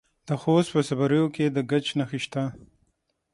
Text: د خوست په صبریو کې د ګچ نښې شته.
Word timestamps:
د 0.27 0.29
خوست 0.41 0.69
په 0.73 0.81
صبریو 0.87 1.25
کې 1.35 1.45
د 1.49 1.57
ګچ 1.71 1.85
نښې 1.97 2.19
شته. 2.25 2.43